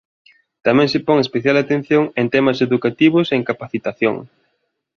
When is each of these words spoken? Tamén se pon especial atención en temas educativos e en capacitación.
Tamén 0.65 0.87
se 0.93 0.99
pon 1.07 1.17
especial 1.25 1.55
atención 1.59 2.03
en 2.21 2.25
temas 2.35 2.57
educativos 2.67 3.27
e 3.29 3.35
en 3.39 3.45
capacitación. 3.49 4.15